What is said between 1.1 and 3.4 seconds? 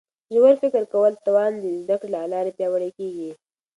توان د زده کړي له لارې پیاوړی کیږي.